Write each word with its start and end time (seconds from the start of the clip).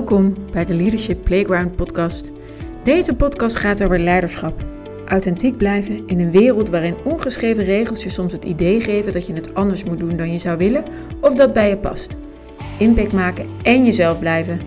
Welkom 0.00 0.36
bij 0.50 0.64
de 0.64 0.74
Leadership 0.74 1.24
Playground 1.24 1.76
podcast. 1.76 2.32
Deze 2.84 3.14
podcast 3.14 3.56
gaat 3.56 3.82
over 3.82 3.98
leiderschap. 3.98 4.64
Authentiek 5.06 5.56
blijven 5.56 6.06
in 6.06 6.20
een 6.20 6.30
wereld 6.30 6.68
waarin 6.68 6.96
ongeschreven 7.04 7.64
regels 7.64 8.02
je 8.02 8.10
soms 8.10 8.32
het 8.32 8.44
idee 8.44 8.80
geven 8.80 9.12
dat 9.12 9.26
je 9.26 9.32
het 9.32 9.54
anders 9.54 9.84
moet 9.84 10.00
doen 10.00 10.16
dan 10.16 10.32
je 10.32 10.38
zou 10.38 10.58
willen 10.58 10.84
of 11.20 11.34
dat 11.34 11.52
bij 11.52 11.68
je 11.68 11.76
past. 11.76 12.16
Impact 12.78 13.12
maken 13.12 13.46
en 13.62 13.84
jezelf 13.84 14.18
blijven. 14.18 14.60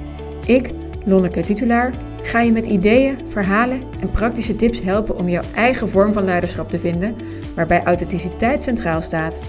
Ik, 0.45 0.71
Lonneke 1.05 1.43
Titulaar, 1.43 1.93
ga 2.23 2.41
je 2.41 2.51
met 2.51 2.67
ideeën, 2.67 3.17
verhalen 3.27 3.81
en 3.99 4.11
praktische 4.11 4.55
tips 4.55 4.81
helpen 4.81 5.17
om 5.17 5.29
jouw 5.29 5.43
eigen 5.55 5.89
vorm 5.89 6.13
van 6.13 6.25
leiderschap 6.25 6.69
te 6.69 6.79
vinden, 6.79 7.15
waarbij 7.55 7.83
authenticiteit 7.83 8.63
centraal 8.63 9.01
staat. 9.01 9.39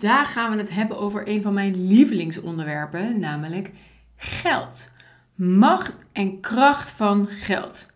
Vandaag 0.00 0.32
gaan 0.32 0.50
we 0.50 0.56
het 0.56 0.70
hebben 0.70 0.98
over 0.98 1.28
een 1.28 1.42
van 1.42 1.54
mijn 1.54 1.86
lievelingsonderwerpen, 1.86 3.18
namelijk 3.18 3.70
geld. 4.16 4.90
Macht 5.34 5.98
en 6.12 6.40
kracht 6.40 6.90
van 6.90 7.26
geld. 7.28 7.86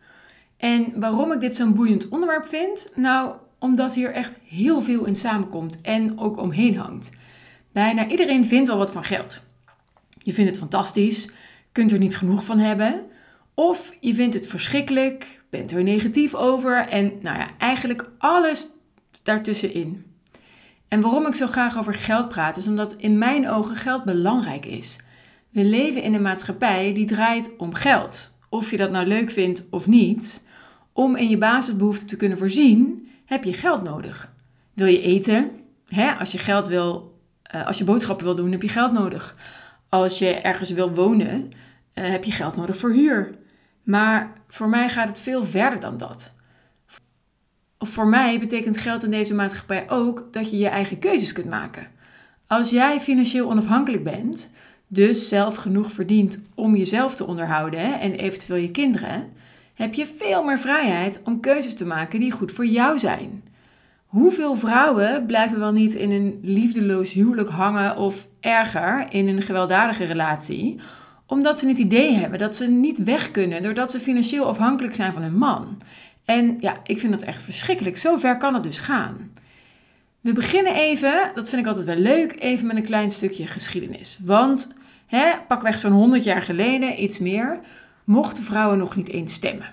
En 0.56 1.00
waarom 1.00 1.32
ik 1.32 1.40
dit 1.40 1.56
zo'n 1.56 1.74
boeiend 1.74 2.08
onderwerp 2.08 2.46
vind? 2.46 2.92
Nou, 2.94 3.34
omdat 3.58 3.94
hier 3.94 4.12
echt 4.12 4.38
heel 4.44 4.82
veel 4.82 5.04
in 5.04 5.14
samenkomt 5.14 5.80
en 5.80 6.18
ook 6.18 6.36
omheen 6.36 6.76
hangt. 6.76 7.10
Bijna 7.72 8.08
iedereen 8.08 8.44
vindt 8.44 8.68
wel 8.68 8.78
wat 8.78 8.92
van 8.92 9.04
geld. 9.04 9.40
Je 10.18 10.32
vindt 10.32 10.50
het 10.50 10.60
fantastisch, 10.60 11.28
kunt 11.72 11.92
er 11.92 11.98
niet 11.98 12.16
genoeg 12.16 12.44
van 12.44 12.58
hebben. 12.58 13.06
Of 13.54 13.96
je 14.00 14.14
vindt 14.14 14.34
het 14.34 14.46
verschrikkelijk, 14.46 15.42
bent 15.50 15.72
er 15.72 15.82
negatief 15.82 16.34
over 16.34 16.76
en 16.76 17.12
nou 17.20 17.38
ja, 17.38 17.48
eigenlijk 17.58 18.10
alles 18.18 18.66
daartussenin. 19.22 20.13
En 20.94 21.00
waarom 21.00 21.26
ik 21.26 21.34
zo 21.34 21.46
graag 21.46 21.78
over 21.78 21.94
geld 21.94 22.28
praat, 22.28 22.56
is 22.56 22.66
omdat 22.66 22.94
in 22.94 23.18
mijn 23.18 23.48
ogen 23.48 23.76
geld 23.76 24.04
belangrijk 24.04 24.66
is. 24.66 24.96
We 25.50 25.64
leven 25.64 26.02
in 26.02 26.14
een 26.14 26.22
maatschappij 26.22 26.92
die 26.92 27.06
draait 27.06 27.50
om 27.58 27.74
geld. 27.74 28.38
Of 28.48 28.70
je 28.70 28.76
dat 28.76 28.90
nou 28.90 29.06
leuk 29.06 29.30
vindt 29.30 29.64
of 29.70 29.86
niet, 29.86 30.44
om 30.92 31.16
in 31.16 31.28
je 31.28 31.38
basisbehoeften 31.38 32.06
te 32.06 32.16
kunnen 32.16 32.38
voorzien, 32.38 33.08
heb 33.24 33.44
je 33.44 33.52
geld 33.52 33.82
nodig. 33.82 34.32
Wil 34.74 34.86
je 34.86 35.00
eten? 35.00 35.50
Hè? 35.86 36.12
Als 36.12 36.32
je 36.32 36.38
geld 36.38 36.68
wil, 36.68 37.18
uh, 37.54 37.66
als 37.66 37.78
je 37.78 37.84
boodschappen 37.84 38.26
wil 38.26 38.34
doen, 38.34 38.52
heb 38.52 38.62
je 38.62 38.68
geld 38.68 38.92
nodig. 38.92 39.36
Als 39.88 40.18
je 40.18 40.34
ergens 40.34 40.70
wil 40.70 40.94
wonen, 40.94 41.50
uh, 41.94 42.08
heb 42.08 42.24
je 42.24 42.32
geld 42.32 42.56
nodig 42.56 42.76
voor 42.76 42.92
huur. 42.92 43.34
Maar 43.82 44.32
voor 44.48 44.68
mij 44.68 44.88
gaat 44.88 45.08
het 45.08 45.20
veel 45.20 45.44
verder 45.44 45.80
dan 45.80 45.98
dat 45.98 46.33
voor 47.86 48.06
mij 48.06 48.38
betekent 48.38 48.76
geld 48.76 49.04
in 49.04 49.10
deze 49.10 49.34
maatschappij 49.34 49.90
ook 49.90 50.28
dat 50.30 50.50
je 50.50 50.58
je 50.58 50.68
eigen 50.68 50.98
keuzes 50.98 51.32
kunt 51.32 51.48
maken. 51.48 51.86
Als 52.46 52.70
jij 52.70 53.00
financieel 53.00 53.50
onafhankelijk 53.50 54.04
bent, 54.04 54.50
dus 54.86 55.28
zelf 55.28 55.56
genoeg 55.56 55.92
verdient 55.92 56.42
om 56.54 56.76
jezelf 56.76 57.16
te 57.16 57.26
onderhouden 57.26 58.00
en 58.00 58.12
eventueel 58.12 58.60
je 58.60 58.70
kinderen, 58.70 59.28
heb 59.74 59.94
je 59.94 60.06
veel 60.06 60.44
meer 60.44 60.58
vrijheid 60.58 61.22
om 61.24 61.40
keuzes 61.40 61.74
te 61.74 61.86
maken 61.86 62.20
die 62.20 62.32
goed 62.32 62.52
voor 62.52 62.66
jou 62.66 62.98
zijn. 62.98 63.42
Hoeveel 64.06 64.56
vrouwen 64.56 65.26
blijven 65.26 65.58
wel 65.58 65.72
niet 65.72 65.94
in 65.94 66.10
een 66.10 66.38
liefdeloos 66.42 67.12
huwelijk 67.12 67.48
hangen 67.48 67.96
of 67.96 68.26
erger 68.40 69.06
in 69.10 69.28
een 69.28 69.42
gewelddadige 69.42 70.04
relatie, 70.04 70.80
omdat 71.26 71.58
ze 71.58 71.68
het 71.68 71.78
idee 71.78 72.12
hebben 72.12 72.38
dat 72.38 72.56
ze 72.56 72.66
niet 72.66 73.04
weg 73.04 73.30
kunnen 73.30 73.62
doordat 73.62 73.90
ze 73.90 74.00
financieel 74.00 74.46
afhankelijk 74.46 74.94
zijn 74.94 75.12
van 75.12 75.22
hun 75.22 75.36
man? 75.36 75.78
En 76.24 76.56
ja, 76.60 76.80
ik 76.84 76.98
vind 76.98 77.12
dat 77.12 77.22
echt 77.22 77.42
verschrikkelijk. 77.42 77.96
Zo 77.96 78.16
ver 78.16 78.36
kan 78.36 78.54
het 78.54 78.62
dus 78.62 78.78
gaan. 78.78 79.32
We 80.20 80.32
beginnen 80.32 80.74
even, 80.74 81.30
dat 81.34 81.48
vind 81.48 81.60
ik 81.62 81.68
altijd 81.68 81.86
wel 81.86 81.96
leuk, 81.96 82.40
even 82.42 82.66
met 82.66 82.76
een 82.76 82.84
klein 82.84 83.10
stukje 83.10 83.46
geschiedenis. 83.46 84.18
Want 84.22 84.74
hè, 85.06 85.32
pakweg 85.48 85.78
zo'n 85.78 85.92
100 85.92 86.24
jaar 86.24 86.42
geleden, 86.42 87.02
iets 87.02 87.18
meer, 87.18 87.60
mochten 88.04 88.44
vrouwen 88.44 88.78
nog 88.78 88.96
niet 88.96 89.08
eens 89.08 89.34
stemmen. 89.34 89.72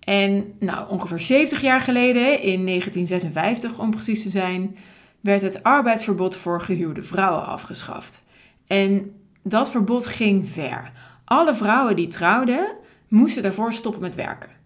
En 0.00 0.54
nou, 0.58 0.90
ongeveer 0.90 1.20
70 1.20 1.60
jaar 1.60 1.80
geleden, 1.80 2.40
in 2.42 2.66
1956 2.66 3.78
om 3.78 3.90
precies 3.90 4.22
te 4.22 4.28
zijn, 4.28 4.76
werd 5.20 5.42
het 5.42 5.62
arbeidsverbod 5.62 6.36
voor 6.36 6.60
gehuwde 6.60 7.02
vrouwen 7.02 7.46
afgeschaft. 7.46 8.24
En 8.66 9.12
dat 9.42 9.70
verbod 9.70 10.06
ging 10.06 10.48
ver. 10.48 10.90
Alle 11.24 11.54
vrouwen 11.54 11.96
die 11.96 12.08
trouwden, 12.08 12.78
moesten 13.08 13.42
daarvoor 13.42 13.72
stoppen 13.72 14.00
met 14.00 14.14
werken. 14.14 14.61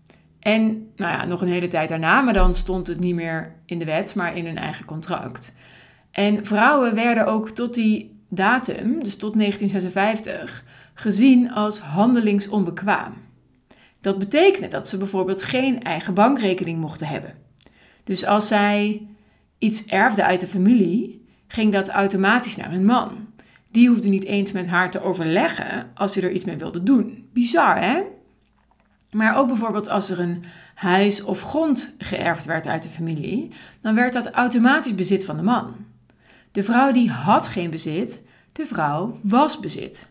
En 0.46 0.92
nou 0.96 1.12
ja, 1.12 1.24
nog 1.24 1.40
een 1.40 1.48
hele 1.48 1.68
tijd 1.68 1.88
daarna, 1.88 2.20
maar 2.20 2.34
dan 2.34 2.54
stond 2.54 2.86
het 2.86 3.00
niet 3.00 3.14
meer 3.14 3.54
in 3.64 3.78
de 3.78 3.84
wet, 3.84 4.14
maar 4.14 4.36
in 4.36 4.46
hun 4.46 4.58
eigen 4.58 4.84
contract. 4.84 5.54
En 6.10 6.46
vrouwen 6.46 6.94
werden 6.94 7.26
ook 7.26 7.50
tot 7.50 7.74
die 7.74 8.20
datum, 8.28 9.02
dus 9.02 9.16
tot 9.16 9.34
1956, 9.38 10.64
gezien 10.94 11.52
als 11.52 11.78
handelingsonbekwaam. 11.78 13.12
Dat 14.00 14.18
betekende 14.18 14.68
dat 14.68 14.88
ze 14.88 14.98
bijvoorbeeld 14.98 15.42
geen 15.42 15.82
eigen 15.82 16.14
bankrekening 16.14 16.80
mochten 16.80 17.06
hebben. 17.06 17.34
Dus 18.04 18.24
als 18.24 18.48
zij 18.48 19.06
iets 19.58 19.86
erfde 19.86 20.24
uit 20.24 20.40
de 20.40 20.46
familie, 20.46 21.26
ging 21.46 21.72
dat 21.72 21.88
automatisch 21.88 22.56
naar 22.56 22.70
hun 22.70 22.84
man. 22.84 23.10
Die 23.70 23.88
hoefde 23.88 24.08
niet 24.08 24.24
eens 24.24 24.52
met 24.52 24.66
haar 24.66 24.90
te 24.90 25.02
overleggen 25.02 25.90
als 25.94 26.12
ze 26.12 26.20
er 26.20 26.32
iets 26.32 26.44
mee 26.44 26.56
wilde 26.56 26.82
doen. 26.82 27.28
Bizar, 27.32 27.80
hè? 27.80 28.02
Maar 29.10 29.36
ook 29.36 29.46
bijvoorbeeld 29.46 29.88
als 29.88 30.10
er 30.10 30.20
een 30.20 30.44
huis 30.74 31.22
of 31.22 31.40
grond 31.40 31.94
geërfd 31.98 32.44
werd 32.44 32.66
uit 32.66 32.82
de 32.82 32.88
familie, 32.88 33.52
dan 33.80 33.94
werd 33.94 34.12
dat 34.12 34.30
automatisch 34.30 34.94
bezit 34.94 35.24
van 35.24 35.36
de 35.36 35.42
man. 35.42 35.76
De 36.52 36.62
vrouw 36.62 36.92
die 36.92 37.10
had 37.10 37.46
geen 37.46 37.70
bezit, 37.70 38.22
de 38.52 38.66
vrouw 38.66 39.18
was 39.22 39.60
bezit. 39.60 40.08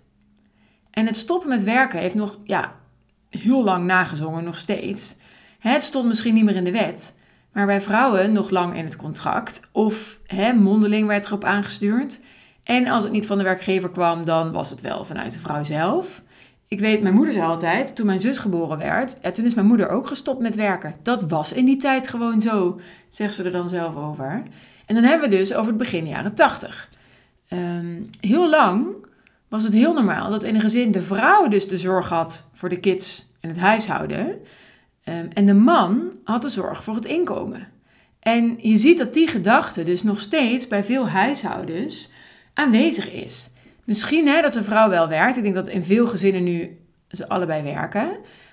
En 0.91 1.05
het 1.05 1.17
stoppen 1.17 1.49
met 1.49 1.63
werken 1.63 1.99
heeft 1.99 2.15
nog 2.15 2.37
ja, 2.43 2.75
heel 3.29 3.63
lang 3.63 3.85
nagezongen, 3.85 4.43
nog 4.43 4.57
steeds. 4.57 5.17
Het 5.59 5.83
stond 5.83 6.07
misschien 6.07 6.33
niet 6.33 6.43
meer 6.43 6.55
in 6.55 6.63
de 6.63 6.71
wet, 6.71 7.17
maar 7.51 7.65
bij 7.65 7.81
vrouwen 7.81 8.31
nog 8.31 8.49
lang 8.49 8.77
in 8.77 8.85
het 8.85 8.95
contract. 8.95 9.69
Of 9.71 10.19
hè, 10.25 10.53
mondeling 10.53 11.07
werd 11.07 11.25
erop 11.25 11.43
aangestuurd. 11.43 12.19
En 12.63 12.87
als 12.87 13.03
het 13.03 13.11
niet 13.11 13.25
van 13.25 13.37
de 13.37 13.43
werkgever 13.43 13.89
kwam, 13.89 14.25
dan 14.25 14.51
was 14.51 14.69
het 14.69 14.81
wel 14.81 15.05
vanuit 15.05 15.31
de 15.31 15.39
vrouw 15.39 15.63
zelf. 15.63 16.21
Ik 16.67 16.79
weet, 16.79 17.01
mijn 17.01 17.13
moeder 17.13 17.33
zei 17.33 17.45
altijd, 17.45 17.95
toen 17.95 18.05
mijn 18.05 18.19
zus 18.19 18.37
geboren 18.37 18.77
werd, 18.77 19.17
ja, 19.21 19.31
toen 19.31 19.45
is 19.45 19.53
mijn 19.53 19.67
moeder 19.67 19.89
ook 19.89 20.07
gestopt 20.07 20.39
met 20.39 20.55
werken. 20.55 20.93
Dat 21.01 21.23
was 21.23 21.53
in 21.53 21.65
die 21.65 21.77
tijd 21.77 22.07
gewoon 22.07 22.41
zo, 22.41 22.79
zegt 23.09 23.33
ze 23.33 23.43
er 23.43 23.51
dan 23.51 23.69
zelf 23.69 23.95
over. 23.95 24.43
En 24.85 24.95
dan 24.95 25.03
hebben 25.03 25.29
we 25.29 25.35
dus 25.35 25.53
over 25.53 25.67
het 25.67 25.77
begin 25.77 26.07
jaren 26.07 26.33
tachtig. 26.33 26.89
Ehm, 27.47 28.01
heel 28.19 28.49
lang 28.49 28.87
was 29.47 29.63
het 29.63 29.73
heel 29.73 29.93
normaal 29.93 30.29
dat 30.29 30.43
in 30.43 30.55
een 30.55 30.61
gezin 30.61 30.91
de 30.91 31.01
vrouw 31.01 31.47
dus 31.47 31.67
de 31.67 31.77
zorg 31.77 32.09
had 32.09 32.43
voor 32.53 32.69
de 32.69 32.79
kids 32.79 33.25
en 33.39 33.49
het 33.49 33.57
huishouden. 33.57 34.27
Um, 35.07 35.29
en 35.33 35.45
de 35.45 35.53
man 35.53 36.11
had 36.23 36.41
de 36.41 36.49
zorg 36.49 36.83
voor 36.83 36.95
het 36.95 37.05
inkomen. 37.05 37.67
En 38.19 38.57
je 38.61 38.77
ziet 38.77 38.97
dat 38.97 39.13
die 39.13 39.27
gedachte 39.27 39.83
dus 39.83 40.03
nog 40.03 40.21
steeds 40.21 40.67
bij 40.67 40.83
veel 40.83 41.09
huishoudens 41.09 42.11
aanwezig 42.53 43.11
is. 43.11 43.49
Misschien 43.85 44.27
hè, 44.27 44.41
dat 44.41 44.53
de 44.53 44.63
vrouw 44.63 44.89
wel 44.89 45.07
werkt. 45.07 45.37
Ik 45.37 45.43
denk 45.43 45.55
dat 45.55 45.67
in 45.67 45.83
veel 45.83 46.07
gezinnen 46.07 46.43
nu 46.43 46.79
ze 47.07 47.29
allebei 47.29 47.63
werken. 47.63 48.09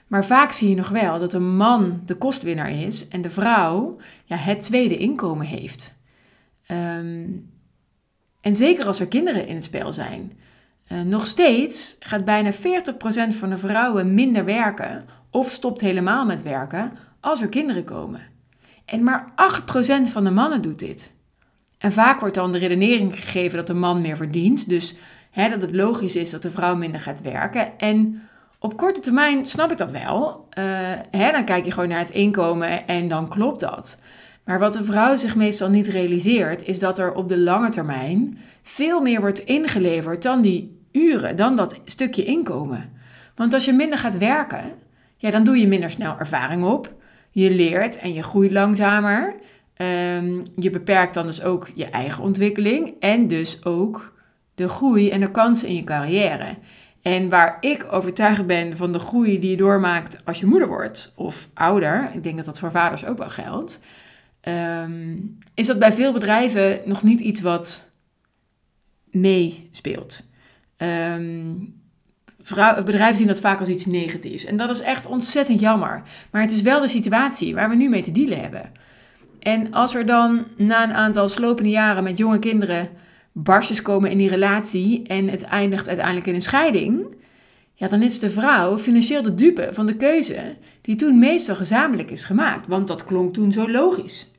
Maar 0.06 0.24
vaak 0.24 0.52
zie 0.52 0.68
je 0.68 0.74
nog 0.74 0.88
wel 0.88 1.18
dat 1.18 1.30
de 1.30 1.38
man 1.38 2.02
de 2.04 2.14
kostwinner 2.14 2.68
is 2.68 3.08
en 3.08 3.22
de 3.22 3.30
vrouw 3.30 3.96
ja, 4.24 4.36
het 4.36 4.62
tweede 4.62 4.96
inkomen 4.96 5.46
heeft. 5.46 5.96
Ehm, 6.66 7.26
en 8.40 8.56
zeker 8.56 8.86
als 8.86 9.00
er 9.00 9.08
kinderen 9.08 9.46
in 9.46 9.54
het 9.54 9.64
spel 9.64 9.92
zijn. 9.92 10.32
Uh, 10.92 11.00
nog 11.00 11.26
steeds 11.26 11.96
gaat 11.98 12.24
bijna 12.24 12.52
40% 12.52 13.34
van 13.34 13.50
de 13.50 13.56
vrouwen 13.56 14.14
minder 14.14 14.44
werken 14.44 15.04
of 15.30 15.50
stopt 15.50 15.80
helemaal 15.80 16.26
met 16.26 16.42
werken 16.42 16.92
als 17.20 17.40
er 17.40 17.48
kinderen 17.48 17.84
komen. 17.84 18.20
En 18.84 19.02
maar 19.02 19.32
8% 20.06 20.10
van 20.10 20.24
de 20.24 20.30
mannen 20.30 20.62
doet 20.62 20.78
dit. 20.78 21.12
En 21.78 21.92
vaak 21.92 22.20
wordt 22.20 22.34
dan 22.34 22.52
de 22.52 22.58
redenering 22.58 23.14
gegeven 23.14 23.56
dat 23.56 23.66
de 23.66 23.74
man 23.74 24.00
meer 24.00 24.16
verdient. 24.16 24.68
Dus 24.68 24.96
Dat 25.34 25.62
het 25.62 25.74
logisch 25.74 26.16
is 26.16 26.30
dat 26.30 26.42
de 26.42 26.50
vrouw 26.50 26.76
minder 26.76 27.00
gaat 27.00 27.22
werken. 27.22 27.78
En 27.78 28.22
op 28.58 28.76
korte 28.76 29.00
termijn 29.00 29.46
snap 29.46 29.70
ik 29.70 29.78
dat 29.78 29.90
wel. 29.90 30.46
Hè, 31.10 31.32
dan 31.32 31.44
kijk 31.44 31.64
je 31.64 31.70
gewoon 31.70 31.88
naar 31.88 31.98
het 31.98 32.10
inkomen 32.10 32.86
en 32.86 33.08
dan 33.08 33.28
klopt 33.28 33.60
dat. 33.60 34.00
Maar 34.44 34.58
wat 34.58 34.72
de 34.72 34.84
vrouw 34.84 35.16
zich 35.16 35.36
meestal 35.36 35.68
niet 35.68 35.88
realiseert, 35.88 36.64
is 36.64 36.78
dat 36.78 36.98
er 36.98 37.14
op 37.14 37.28
de 37.28 37.40
lange 37.40 37.68
termijn 37.68 38.38
veel 38.62 39.00
meer 39.00 39.20
wordt 39.20 39.38
ingeleverd 39.38 40.22
dan 40.22 40.40
die 40.40 40.80
uren, 40.92 41.36
dan 41.36 41.56
dat 41.56 41.80
stukje 41.84 42.24
inkomen. 42.24 42.90
Want 43.34 43.54
als 43.54 43.64
je 43.64 43.72
minder 43.72 43.98
gaat 43.98 44.18
werken, 44.18 44.64
ja, 45.16 45.30
dan 45.30 45.44
doe 45.44 45.58
je 45.58 45.66
minder 45.66 45.90
snel 45.90 46.18
ervaring 46.18 46.64
op. 46.64 46.94
Je 47.30 47.50
leert 47.50 47.98
en 47.98 48.12
je 48.12 48.22
groeit 48.22 48.52
langzamer. 48.52 49.34
Um, 49.76 50.42
je 50.56 50.70
beperkt 50.70 51.14
dan 51.14 51.26
dus 51.26 51.42
ook 51.42 51.68
je 51.74 51.84
eigen 51.84 52.22
ontwikkeling 52.22 52.94
en 53.00 53.28
dus 53.28 53.64
ook 53.64 54.11
de 54.54 54.68
groei 54.68 55.10
en 55.10 55.20
de 55.20 55.30
kansen 55.30 55.68
in 55.68 55.74
je 55.74 55.84
carrière. 55.84 56.56
En 57.02 57.28
waar 57.28 57.56
ik 57.60 57.86
overtuigd 57.90 58.46
ben 58.46 58.76
van 58.76 58.92
de 58.92 58.98
groei 58.98 59.38
die 59.38 59.50
je 59.50 59.56
doormaakt 59.56 60.20
als 60.24 60.40
je 60.40 60.46
moeder 60.46 60.68
wordt 60.68 61.12
of 61.16 61.48
ouder, 61.54 62.10
ik 62.14 62.22
denk 62.22 62.36
dat 62.36 62.44
dat 62.44 62.58
voor 62.58 62.70
vaders 62.70 63.04
ook 63.04 63.18
wel 63.18 63.30
geldt, 63.30 63.80
um, 64.48 65.38
is 65.54 65.66
dat 65.66 65.78
bij 65.78 65.92
veel 65.92 66.12
bedrijven 66.12 66.80
nog 66.84 67.02
niet 67.02 67.20
iets 67.20 67.40
wat 67.40 67.90
meespeelt. 69.10 70.22
Um, 70.76 71.80
bedrijven 72.84 73.16
zien 73.16 73.26
dat 73.26 73.40
vaak 73.40 73.58
als 73.58 73.68
iets 73.68 73.86
negatiefs. 73.86 74.44
En 74.44 74.56
dat 74.56 74.70
is 74.70 74.80
echt 74.80 75.06
ontzettend 75.06 75.60
jammer. 75.60 76.02
Maar 76.30 76.42
het 76.42 76.50
is 76.50 76.62
wel 76.62 76.80
de 76.80 76.88
situatie 76.88 77.54
waar 77.54 77.68
we 77.68 77.74
nu 77.74 77.88
mee 77.88 78.02
te 78.02 78.12
dealen 78.12 78.40
hebben. 78.40 78.72
En 79.40 79.72
als 79.72 79.94
er 79.94 80.06
dan 80.06 80.44
na 80.56 80.82
een 80.82 80.94
aantal 80.94 81.28
slopende 81.28 81.70
jaren 81.70 82.02
met 82.02 82.18
jonge 82.18 82.38
kinderen 82.38 82.88
barstjes 83.32 83.82
komen 83.82 84.10
in 84.10 84.18
die 84.18 84.28
relatie 84.28 85.02
en 85.06 85.28
het 85.28 85.42
eindigt 85.42 85.88
uiteindelijk 85.88 86.26
in 86.26 86.34
een 86.34 86.40
scheiding, 86.40 87.14
ja, 87.74 87.88
dan 87.88 88.02
is 88.02 88.18
de 88.18 88.30
vrouw 88.30 88.78
financieel 88.78 89.22
de 89.22 89.34
dupe 89.34 89.68
van 89.72 89.86
de 89.86 89.96
keuze 89.96 90.56
die 90.80 90.96
toen 90.96 91.18
meestal 91.18 91.56
gezamenlijk 91.56 92.10
is 92.10 92.24
gemaakt. 92.24 92.66
Want 92.66 92.88
dat 92.88 93.04
klonk 93.04 93.32
toen 93.32 93.52
zo 93.52 93.70
logisch. 93.70 94.30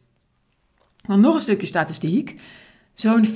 Want 1.05 1.21
nog 1.21 1.33
een 1.33 1.39
stukje 1.39 1.67
statistiek. 1.67 2.41
Zo'n 2.93 3.25
40% 3.25 3.29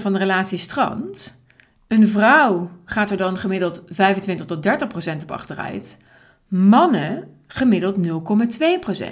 van 0.00 0.12
de 0.12 0.18
relatie 0.18 0.58
strandt. 0.58 1.42
Een 1.86 2.08
vrouw 2.08 2.70
gaat 2.84 3.10
er 3.10 3.16
dan 3.16 3.36
gemiddeld 3.36 3.82
25 3.86 4.46
tot 4.46 4.66
30% 4.66 5.22
op 5.22 5.30
achteruit. 5.30 5.98
Mannen 6.48 7.28
gemiddeld 7.46 7.96
0,2%. 7.96 9.04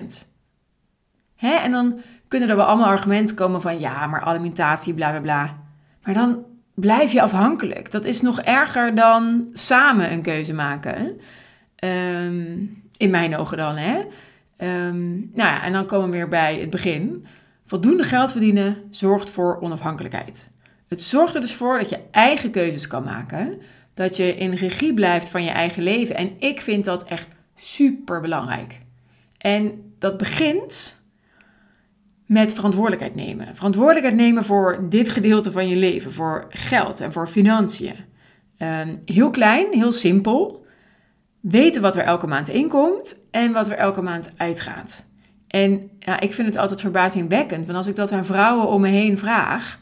Hè? 1.36 1.54
En 1.54 1.70
dan 1.70 2.00
kunnen 2.28 2.48
er 2.48 2.56
wel 2.56 2.64
allemaal 2.64 2.86
argumenten 2.86 3.36
komen 3.36 3.60
van 3.60 3.80
ja, 3.80 4.06
maar 4.06 4.20
alimentatie, 4.20 4.94
bla 4.94 5.10
bla 5.10 5.20
bla. 5.20 5.65
Maar 6.06 6.14
dan 6.14 6.44
blijf 6.74 7.12
je 7.12 7.22
afhankelijk. 7.22 7.90
Dat 7.90 8.04
is 8.04 8.20
nog 8.20 8.40
erger 8.40 8.94
dan 8.94 9.48
samen 9.52 10.12
een 10.12 10.22
keuze 10.22 10.54
maken. 10.54 11.20
Ehm, 11.76 12.56
in 12.96 13.10
mijn 13.10 13.36
ogen 13.36 13.56
dan, 13.56 13.76
hè. 13.76 13.98
Um, 14.58 15.30
nou 15.34 15.48
ja, 15.48 15.62
en 15.62 15.72
dan 15.72 15.86
komen 15.86 16.10
we 16.10 16.16
weer 16.16 16.28
bij 16.28 16.60
het 16.60 16.70
begin. 16.70 17.26
Voldoende 17.64 18.02
geld 18.02 18.30
verdienen 18.30 18.76
zorgt 18.90 19.30
voor 19.30 19.60
onafhankelijkheid. 19.60 20.50
Het 20.88 21.02
zorgt 21.02 21.34
er 21.34 21.40
dus 21.40 21.54
voor 21.54 21.78
dat 21.78 21.88
je 21.88 21.98
eigen 22.10 22.50
keuzes 22.50 22.86
kan 22.86 23.04
maken. 23.04 23.60
Dat 23.94 24.16
je 24.16 24.36
in 24.36 24.54
regie 24.54 24.94
blijft 24.94 25.28
van 25.28 25.44
je 25.44 25.50
eigen 25.50 25.82
leven. 25.82 26.16
En 26.16 26.30
ik 26.38 26.60
vind 26.60 26.84
dat 26.84 27.04
echt 27.04 27.28
super 27.56 28.20
belangrijk. 28.20 28.78
En 29.38 29.94
dat 29.98 30.16
begint 30.16 31.04
met 32.26 32.52
verantwoordelijkheid 32.52 33.14
nemen. 33.14 33.54
Verantwoordelijkheid 33.54 34.16
nemen 34.16 34.44
voor 34.44 34.86
dit 34.88 35.08
gedeelte 35.08 35.52
van 35.52 35.68
je 35.68 35.76
leven, 35.76 36.12
voor 36.12 36.46
geld 36.48 37.00
en 37.00 37.12
voor 37.12 37.28
financiën. 37.28 37.94
Ehm, 38.58 38.96
heel 39.04 39.30
klein, 39.30 39.66
heel 39.70 39.92
simpel. 39.92 40.66
Weten 41.40 41.82
wat 41.82 41.96
er 41.96 42.04
elke 42.04 42.26
maand 42.26 42.48
inkomt 42.48 43.20
en 43.30 43.52
wat 43.52 43.68
er 43.68 43.76
elke 43.76 44.02
maand 44.02 44.32
uitgaat. 44.36 45.06
En 45.46 45.90
ja, 45.98 46.20
ik 46.20 46.32
vind 46.32 46.48
het 46.48 46.56
altijd 46.56 46.80
verbazingwekkend, 46.80 47.66
want 47.66 47.78
als 47.78 47.86
ik 47.86 47.96
dat 47.96 48.12
aan 48.12 48.24
vrouwen 48.24 48.68
om 48.68 48.80
me 48.80 48.88
heen 48.88 49.18
vraag, 49.18 49.78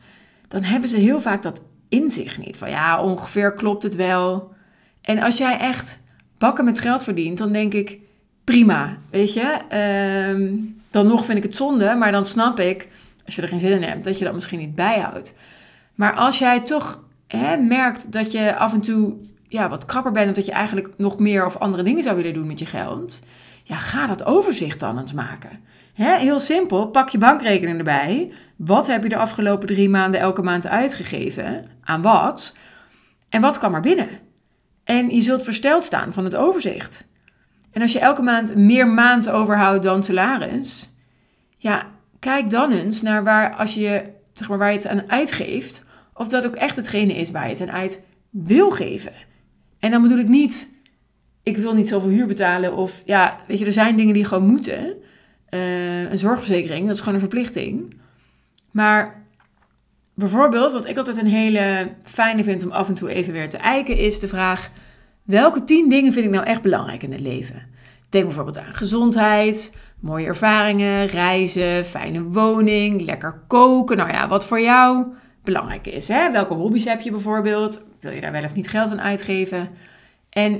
dan 0.48 0.62
hebben 0.62 0.88
ze 0.88 0.96
heel 0.96 1.20
vaak 1.20 1.42
dat 1.42 1.62
inzicht 1.88 2.38
niet. 2.38 2.56
Van 2.56 2.70
ja, 2.70 3.02
ongeveer 3.02 3.54
klopt 3.54 3.82
het 3.82 3.94
wel. 3.94 4.52
En 5.00 5.18
als 5.18 5.38
jij 5.38 5.58
echt 5.58 6.02
bakken 6.38 6.64
met 6.64 6.80
geld 6.80 7.02
verdient, 7.02 7.38
dan 7.38 7.52
denk 7.52 7.74
ik, 7.74 7.98
prima, 8.44 8.98
weet 9.10 9.32
je. 9.32 9.58
Ehm, 9.68 10.56
dan 10.94 11.06
nog 11.06 11.24
vind 11.24 11.38
ik 11.38 11.44
het 11.44 11.54
zonde, 11.54 11.94
maar 11.94 12.12
dan 12.12 12.24
snap 12.24 12.60
ik, 12.60 12.88
als 13.24 13.34
je 13.34 13.42
er 13.42 13.48
geen 13.48 13.60
zin 13.60 13.72
in 13.72 13.82
hebt, 13.82 14.04
dat 14.04 14.18
je 14.18 14.24
dat 14.24 14.34
misschien 14.34 14.58
niet 14.58 14.74
bijhoudt. 14.74 15.36
Maar 15.94 16.14
als 16.14 16.38
jij 16.38 16.60
toch 16.60 17.04
hè, 17.26 17.56
merkt 17.56 18.12
dat 18.12 18.32
je 18.32 18.56
af 18.56 18.72
en 18.72 18.80
toe 18.80 19.14
ja, 19.48 19.68
wat 19.68 19.84
krapper 19.84 20.12
bent, 20.12 20.28
of 20.28 20.34
dat 20.34 20.46
je 20.46 20.52
eigenlijk 20.52 20.88
nog 20.96 21.18
meer 21.18 21.46
of 21.46 21.56
andere 21.56 21.82
dingen 21.82 22.02
zou 22.02 22.16
willen 22.16 22.34
doen 22.34 22.46
met 22.46 22.58
je 22.58 22.66
geld, 22.66 23.26
ja, 23.62 23.76
ga 23.76 24.06
dat 24.06 24.24
overzicht 24.24 24.80
dan 24.80 24.98
eens 24.98 25.12
maken. 25.12 25.60
Hè, 25.94 26.18
heel 26.18 26.38
simpel, 26.38 26.86
pak 26.86 27.08
je 27.08 27.18
bankrekening 27.18 27.78
erbij. 27.78 28.32
Wat 28.56 28.86
heb 28.86 29.02
je 29.02 29.08
de 29.08 29.16
afgelopen 29.16 29.66
drie 29.66 29.88
maanden 29.88 30.20
elke 30.20 30.42
maand 30.42 30.66
uitgegeven? 30.66 31.64
Aan 31.84 32.02
wat? 32.02 32.56
En 33.28 33.40
wat 33.40 33.58
kwam 33.58 33.74
er 33.74 33.80
binnen? 33.80 34.08
En 34.84 35.14
je 35.14 35.20
zult 35.20 35.42
versteld 35.42 35.84
staan 35.84 36.12
van 36.12 36.24
het 36.24 36.36
overzicht. 36.36 37.06
En 37.74 37.82
als 37.82 37.92
je 37.92 37.98
elke 37.98 38.22
maand 38.22 38.56
meer 38.56 38.88
maand 38.88 39.30
overhoudt 39.30 39.82
dan 39.82 40.04
salaris, 40.04 40.90
ja, 41.56 41.86
kijk 42.18 42.50
dan 42.50 42.72
eens 42.72 43.02
naar 43.02 43.24
waar, 43.24 43.54
als 43.54 43.74
je, 43.74 44.02
zeg 44.32 44.48
maar, 44.48 44.58
waar 44.58 44.70
je 44.70 44.76
het 44.76 44.86
aan 44.86 45.10
uitgeeft, 45.10 45.84
of 46.14 46.28
dat 46.28 46.46
ook 46.46 46.54
echt 46.54 46.76
hetgene 46.76 47.14
is 47.14 47.30
waar 47.30 47.44
je 47.44 47.50
het 47.50 47.60
aan 47.60 47.70
uit 47.70 48.04
wil 48.30 48.70
geven. 48.70 49.12
En 49.78 49.90
dan 49.90 50.02
bedoel 50.02 50.18
ik 50.18 50.28
niet, 50.28 50.72
ik 51.42 51.56
wil 51.56 51.74
niet 51.74 51.88
zoveel 51.88 52.10
huur 52.10 52.26
betalen, 52.26 52.76
of 52.76 53.02
ja, 53.04 53.36
weet 53.46 53.58
je, 53.58 53.64
er 53.66 53.72
zijn 53.72 53.96
dingen 53.96 54.14
die 54.14 54.24
gewoon 54.24 54.46
moeten. 54.46 54.96
Uh, 55.50 56.10
een 56.10 56.18
zorgverzekering, 56.18 56.86
dat 56.86 56.94
is 56.94 57.00
gewoon 57.00 57.14
een 57.14 57.20
verplichting. 57.20 57.96
Maar 58.70 59.26
bijvoorbeeld, 60.14 60.72
wat 60.72 60.88
ik 60.88 60.96
altijd 60.96 61.16
een 61.16 61.26
hele 61.26 61.90
fijne 62.02 62.44
vind 62.44 62.64
om 62.64 62.70
af 62.70 62.88
en 62.88 62.94
toe 62.94 63.08
even 63.08 63.32
weer 63.32 63.48
te 63.48 63.56
eiken, 63.56 63.96
is 63.96 64.18
de 64.18 64.28
vraag: 64.28 64.70
Welke 65.24 65.64
tien 65.64 65.88
dingen 65.88 66.12
vind 66.12 66.26
ik 66.26 66.32
nou 66.32 66.44
echt 66.46 66.62
belangrijk 66.62 67.02
in 67.02 67.12
het 67.12 67.20
leven? 67.20 67.62
Denk 68.08 68.24
bijvoorbeeld 68.24 68.58
aan 68.58 68.74
gezondheid, 68.74 69.76
mooie 70.00 70.26
ervaringen, 70.26 71.06
reizen, 71.06 71.84
fijne 71.84 72.22
woning, 72.22 73.00
lekker 73.00 73.40
koken. 73.46 73.96
Nou 73.96 74.10
ja, 74.10 74.28
wat 74.28 74.46
voor 74.46 74.60
jou 74.60 75.06
belangrijk 75.42 75.86
is. 75.86 76.08
Hè? 76.08 76.30
Welke 76.32 76.54
hobby's 76.54 76.84
heb 76.84 77.00
je 77.00 77.10
bijvoorbeeld? 77.10 77.86
Wil 78.00 78.12
je 78.12 78.20
daar 78.20 78.32
wel 78.32 78.44
of 78.44 78.54
niet 78.54 78.68
geld 78.68 78.90
aan 78.90 79.00
uitgeven? 79.00 79.68
En 80.30 80.50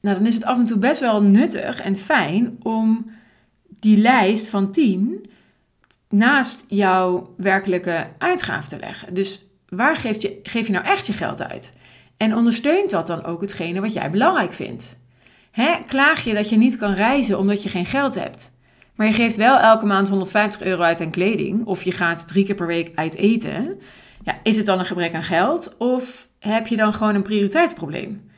nou, 0.00 0.16
dan 0.16 0.26
is 0.26 0.34
het 0.34 0.44
af 0.44 0.58
en 0.58 0.66
toe 0.66 0.78
best 0.78 1.00
wel 1.00 1.22
nuttig 1.22 1.80
en 1.80 1.96
fijn 1.96 2.56
om 2.62 3.10
die 3.80 3.96
lijst 3.96 4.48
van 4.48 4.72
tien 4.72 5.26
naast 6.08 6.64
jouw 6.68 7.34
werkelijke 7.36 8.06
uitgaven 8.18 8.68
te 8.68 8.78
leggen. 8.78 9.14
Dus 9.14 9.46
waar 9.68 9.96
geef 9.96 10.22
je, 10.22 10.38
geef 10.42 10.66
je 10.66 10.72
nou 10.72 10.84
echt 10.84 11.06
je 11.06 11.12
geld 11.12 11.42
uit? 11.42 11.74
En 12.16 12.36
ondersteunt 12.36 12.90
dat 12.90 13.06
dan 13.06 13.24
ook 13.24 13.40
hetgene 13.40 13.80
wat 13.80 13.92
jij 13.92 14.10
belangrijk 14.10 14.52
vindt? 14.52 14.98
Hè, 15.50 15.74
klaag 15.86 16.24
je 16.24 16.34
dat 16.34 16.48
je 16.48 16.56
niet 16.56 16.76
kan 16.76 16.94
reizen 16.94 17.38
omdat 17.38 17.62
je 17.62 17.68
geen 17.68 17.86
geld 17.86 18.14
hebt, 18.14 18.54
maar 18.94 19.06
je 19.06 19.12
geeft 19.12 19.36
wel 19.36 19.58
elke 19.58 19.86
maand 19.86 20.08
150 20.08 20.62
euro 20.62 20.82
uit 20.82 21.00
aan 21.00 21.10
kleding 21.10 21.66
of 21.66 21.82
je 21.82 21.92
gaat 21.92 22.28
drie 22.28 22.44
keer 22.44 22.54
per 22.54 22.66
week 22.66 22.92
uit 22.94 23.14
eten? 23.14 23.80
Ja, 24.24 24.38
is 24.42 24.56
het 24.56 24.66
dan 24.66 24.78
een 24.78 24.84
gebrek 24.84 25.14
aan 25.14 25.22
geld 25.22 25.74
of 25.78 26.28
heb 26.38 26.66
je 26.66 26.76
dan 26.76 26.92
gewoon 26.92 27.14
een 27.14 27.22
prioriteitsprobleem? 27.22 28.30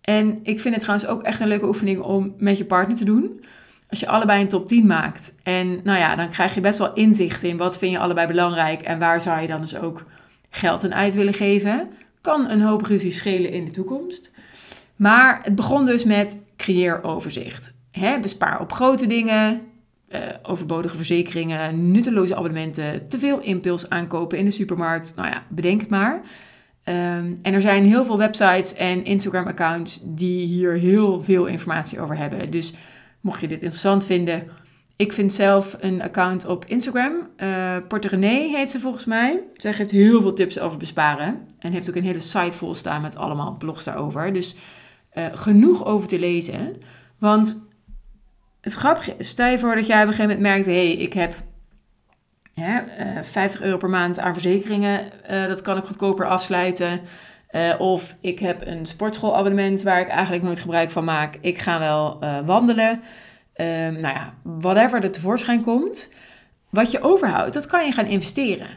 En 0.00 0.38
ik 0.42 0.60
vind 0.60 0.74
het 0.74 0.82
trouwens 0.82 1.08
ook 1.08 1.22
echt 1.22 1.40
een 1.40 1.48
leuke 1.48 1.66
oefening 1.66 2.00
om 2.00 2.34
met 2.38 2.58
je 2.58 2.64
partner 2.64 2.96
te 2.96 3.04
doen. 3.04 3.44
Als 3.88 4.00
je 4.00 4.08
allebei 4.08 4.40
een 4.42 4.48
top 4.48 4.68
10 4.68 4.86
maakt 4.86 5.34
en 5.42 5.80
nou 5.84 5.98
ja, 5.98 6.16
dan 6.16 6.28
krijg 6.28 6.54
je 6.54 6.60
best 6.60 6.78
wel 6.78 6.92
inzicht 6.92 7.42
in 7.42 7.56
wat 7.56 7.78
vind 7.78 7.92
je 7.92 7.98
allebei 7.98 8.26
belangrijk 8.26 8.82
en 8.82 8.98
waar 8.98 9.20
zou 9.20 9.40
je 9.40 9.46
dan 9.46 9.60
dus 9.60 9.76
ook 9.76 10.04
geld 10.50 10.84
aan 10.84 10.94
uit 10.94 11.14
willen 11.14 11.34
geven 11.34 11.88
kan 12.20 12.50
een 12.50 12.60
hoop 12.60 12.82
ruzie 12.82 13.12
schelen 13.12 13.52
in 13.52 13.64
de 13.64 13.70
toekomst. 13.70 14.30
Maar 14.96 15.40
het 15.42 15.54
begon 15.54 15.84
dus 15.84 16.04
met 16.04 16.42
creëer 16.56 17.04
overzicht. 17.04 17.78
bespaar 18.20 18.60
op 18.60 18.72
grote 18.72 19.06
dingen, 19.06 19.60
uh, 20.08 20.20
overbodige 20.42 20.96
verzekeringen, 20.96 21.90
nutteloze 21.90 22.36
abonnementen, 22.36 23.08
te 23.08 23.18
veel 23.18 23.40
impuls 23.40 23.88
aankopen 23.88 24.38
in 24.38 24.44
de 24.44 24.50
supermarkt. 24.50 25.12
Nou 25.16 25.28
ja, 25.28 25.44
bedenk 25.48 25.80
het 25.80 25.90
maar. 25.90 26.14
Um, 26.84 27.38
en 27.42 27.54
er 27.54 27.60
zijn 27.60 27.84
heel 27.84 28.04
veel 28.04 28.18
websites 28.18 28.74
en 28.74 29.04
Instagram-accounts 29.04 30.00
die 30.04 30.46
hier 30.46 30.72
heel 30.72 31.22
veel 31.22 31.46
informatie 31.46 32.00
over 32.00 32.16
hebben. 32.16 32.50
Dus 32.50 32.72
mocht 33.20 33.40
je 33.40 33.48
dit 33.48 33.60
interessant 33.60 34.04
vinden, 34.06 34.48
ik 35.00 35.12
vind 35.12 35.32
zelf 35.32 35.76
een 35.80 36.02
account 36.02 36.46
op 36.46 36.64
Instagram. 36.64 37.28
Uh, 37.36 37.76
René 38.00 38.56
heet 38.56 38.70
ze 38.70 38.80
volgens 38.80 39.04
mij. 39.04 39.42
Zij 39.56 39.72
geeft 39.72 39.90
heel 39.90 40.20
veel 40.20 40.32
tips 40.32 40.58
over 40.58 40.78
besparen. 40.78 41.46
En 41.58 41.72
heeft 41.72 41.88
ook 41.88 41.94
een 41.94 42.04
hele 42.04 42.20
site 42.20 42.56
vol 42.56 42.74
staan 42.74 43.02
met 43.02 43.16
allemaal 43.16 43.56
blogs 43.58 43.84
daarover. 43.84 44.32
Dus 44.32 44.54
uh, 45.14 45.26
genoeg 45.32 45.84
over 45.84 46.08
te 46.08 46.18
lezen. 46.18 46.76
Want 47.18 47.68
het 48.60 48.72
grappige 48.72 49.14
is, 49.18 49.28
stel 49.28 49.46
je 49.46 49.58
voor 49.58 49.74
dat 49.74 49.86
jij 49.86 50.02
op 50.02 50.08
een 50.08 50.14
gegeven 50.14 50.36
moment 50.36 50.54
merkt... 50.54 50.66
hé, 50.66 50.86
hey, 50.86 50.92
ik 50.92 51.12
heb 51.12 51.34
uh, 52.54 53.22
50 53.22 53.62
euro 53.62 53.76
per 53.76 53.90
maand 53.90 54.18
aan 54.18 54.32
verzekeringen. 54.32 55.12
dat 55.28 55.62
kan 55.62 55.76
ik 55.76 55.84
goedkoper 55.84 56.26
afsluiten. 56.26 57.00
of 57.78 58.16
ik 58.20 58.38
heb 58.38 58.66
een 58.66 58.86
sportschoolabonnement 58.86 59.82
waar 59.82 60.00
ik 60.00 60.08
eigenlijk 60.08 60.44
nooit 60.44 60.60
gebruik 60.60 60.90
van 60.90 61.04
maak. 61.04 61.38
Ik 61.40 61.58
ga 61.58 61.78
wel 61.78 62.18
wandelen... 62.44 63.00
Um, 63.60 63.92
nou 63.92 64.14
ja, 64.14 64.34
whatever 64.42 65.02
er 65.02 65.10
tevoorschijn 65.10 65.62
komt, 65.62 66.12
wat 66.70 66.90
je 66.90 67.02
overhoudt, 67.02 67.54
dat 67.54 67.66
kan 67.66 67.86
je 67.86 67.92
gaan 67.92 68.06
investeren. 68.06 68.68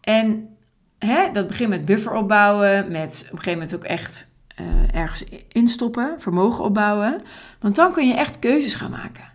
En 0.00 0.56
hè, 0.98 1.30
dat 1.32 1.46
begint 1.46 1.68
met 1.68 1.84
buffer 1.84 2.12
opbouwen, 2.12 2.92
met 2.92 3.22
op 3.26 3.32
een 3.32 3.38
gegeven 3.38 3.52
moment 3.52 3.74
ook 3.74 3.84
echt 3.84 4.30
uh, 4.60 4.66
ergens 5.00 5.24
instoppen, 5.48 6.14
vermogen 6.18 6.64
opbouwen. 6.64 7.20
Want 7.60 7.74
dan 7.74 7.92
kun 7.92 8.08
je 8.08 8.14
echt 8.14 8.38
keuzes 8.38 8.74
gaan 8.74 8.90
maken. 8.90 9.32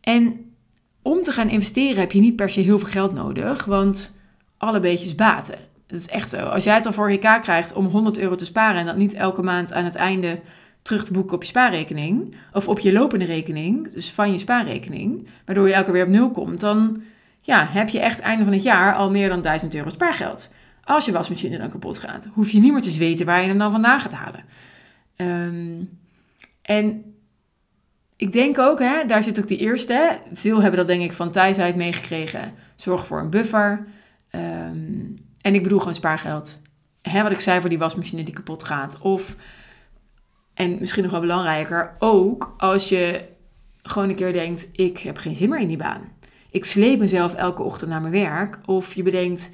En 0.00 0.52
om 1.02 1.22
te 1.22 1.32
gaan 1.32 1.48
investeren 1.48 2.00
heb 2.00 2.12
je 2.12 2.20
niet 2.20 2.36
per 2.36 2.50
se 2.50 2.60
heel 2.60 2.78
veel 2.78 2.88
geld 2.88 3.12
nodig, 3.12 3.64
want 3.64 4.14
alle 4.56 4.80
beetjes 4.80 5.14
baten. 5.14 5.58
Dat 5.86 5.98
is 5.98 6.08
echt 6.08 6.30
zo. 6.30 6.36
Als 6.36 6.64
jij 6.64 6.74
het 6.74 6.86
al 6.86 6.92
voor 6.92 7.10
je 7.10 7.18
krijgt 7.18 7.72
om 7.72 7.86
100 7.86 8.18
euro 8.18 8.34
te 8.34 8.44
sparen 8.44 8.80
en 8.80 8.86
dat 8.86 8.96
niet 8.96 9.14
elke 9.14 9.42
maand 9.42 9.72
aan 9.72 9.84
het 9.84 9.94
einde 9.94 10.40
terug 10.82 11.04
te 11.04 11.12
boeken 11.12 11.34
op 11.34 11.42
je 11.42 11.48
spaarrekening. 11.48 12.34
Of 12.52 12.68
op 12.68 12.78
je 12.78 12.92
lopende 12.92 13.24
rekening, 13.24 13.92
dus 13.92 14.10
van 14.10 14.32
je 14.32 14.38
spaarrekening. 14.38 15.26
Waardoor 15.44 15.68
je 15.68 15.74
elke 15.74 15.84
keer 15.84 15.92
weer 15.92 16.04
op 16.04 16.08
nul 16.08 16.30
komt. 16.30 16.60
Dan 16.60 17.02
ja, 17.40 17.66
heb 17.66 17.88
je 17.88 18.00
echt 18.00 18.20
einde 18.20 18.44
van 18.44 18.52
het 18.52 18.62
jaar 18.62 18.94
al 18.94 19.10
meer 19.10 19.28
dan 19.28 19.42
1000 19.42 19.74
euro 19.74 19.88
spaargeld. 19.88 20.52
Als 20.84 21.04
je 21.04 21.12
wasmachine 21.12 21.58
dan 21.58 21.70
kapot 21.70 21.98
gaat, 21.98 22.28
hoef 22.32 22.50
je 22.50 22.60
niet 22.60 22.72
meer 22.72 22.82
te 22.82 22.90
zweten 22.90 23.26
waar 23.26 23.40
je 23.40 23.48
hem 23.48 23.58
dan 23.58 23.72
vandaan 23.72 24.00
gaat 24.00 24.12
halen. 24.12 24.44
Ehm, 25.16 25.84
en 26.62 27.14
ik 28.16 28.32
denk 28.32 28.58
ook, 28.58 28.78
hè, 28.78 29.04
daar 29.06 29.22
zit 29.22 29.38
ook 29.38 29.48
die 29.48 29.58
eerste. 29.58 30.18
Veel 30.32 30.60
hebben 30.60 30.78
dat 30.78 30.86
denk 30.86 31.02
ik 31.02 31.12
van 31.12 31.30
thuis 31.30 31.58
uit 31.58 31.76
meegekregen. 31.76 32.52
Zorg 32.74 33.06
voor 33.06 33.20
een 33.20 33.30
buffer. 33.30 33.86
Ehm, 34.30 35.00
en 35.40 35.54
ik 35.54 35.62
bedoel 35.62 35.78
gewoon 35.78 35.94
spaargeld. 35.94 36.60
Hè, 37.02 37.22
wat 37.22 37.32
ik 37.32 37.40
zei 37.40 37.60
voor 37.60 37.68
die 37.68 37.78
wasmachine 37.78 38.24
die 38.24 38.34
kapot 38.34 38.62
gaat. 38.62 39.00
Of, 39.00 39.36
en 40.54 40.76
misschien 40.78 41.02
nog 41.02 41.12
wel 41.12 41.20
belangrijker, 41.20 41.92
ook 41.98 42.54
als 42.56 42.88
je 42.88 43.20
gewoon 43.82 44.08
een 44.08 44.14
keer 44.14 44.32
denkt: 44.32 44.68
ik 44.72 44.98
heb 44.98 45.16
geen 45.16 45.34
zin 45.34 45.48
meer 45.48 45.60
in 45.60 45.68
die 45.68 45.76
baan. 45.76 46.12
Ik 46.50 46.64
sleep 46.64 46.98
mezelf 46.98 47.34
elke 47.34 47.62
ochtend 47.62 47.90
naar 47.90 48.00
mijn 48.00 48.12
werk. 48.12 48.58
Of 48.66 48.94
je 48.94 49.02
bedenkt: 49.02 49.50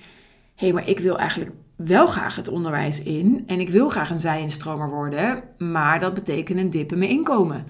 hé, 0.54 0.66
hey, 0.66 0.72
maar 0.72 0.88
ik 0.88 0.98
wil 0.98 1.18
eigenlijk 1.18 1.50
wel 1.76 2.06
graag 2.06 2.36
het 2.36 2.48
onderwijs 2.48 3.02
in. 3.02 3.44
En 3.46 3.60
ik 3.60 3.68
wil 3.68 3.88
graag 3.88 4.10
een 4.10 4.18
zijinstromer 4.18 4.90
worden. 4.90 5.42
Maar 5.58 6.00
dat 6.00 6.14
betekent 6.14 6.58
een 6.58 6.70
dip 6.70 6.92
in 6.92 6.98
mijn 6.98 7.10
inkomen. 7.10 7.66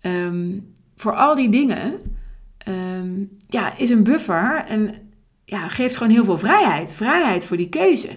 Ehm, 0.00 0.58
voor 0.96 1.14
al 1.14 1.34
die 1.34 1.48
dingen 1.48 2.00
ehm, 2.58 3.24
ja, 3.48 3.76
is 3.76 3.90
een 3.90 4.02
buffer 4.02 4.64
en 4.68 4.94
ja, 5.44 5.68
geeft 5.68 5.96
gewoon 5.96 6.12
heel 6.12 6.24
veel 6.24 6.38
vrijheid. 6.38 6.94
Vrijheid 6.94 7.44
voor 7.44 7.56
die 7.56 7.68
keuze. 7.68 8.10